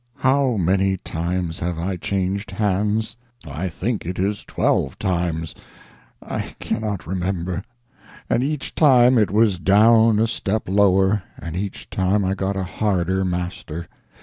[0.17, 3.17] How many times have I changed hands?
[3.45, 7.61] I think it is twelve times—I cannot remember;
[8.27, 12.63] and each time it was down a step lower, and each time I got a
[12.63, 13.85] harder master.